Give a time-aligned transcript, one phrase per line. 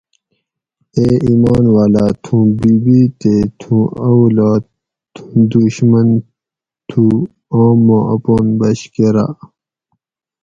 [0.95, 4.63] اے ایمان واۤلاۤ تھوں بی بی تے تھوں اولاد
[5.13, 6.07] تھُوں دشمن
[6.89, 7.03] تھو
[7.59, 9.33] آم ما اپان بچ کۤراۤ